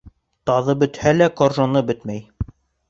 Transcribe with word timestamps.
Таҙы 0.49 0.75
бөтһә 0.85 1.13
лә, 1.21 1.31
ҡоржоно 1.43 1.87
бөтмәй. 1.93 2.29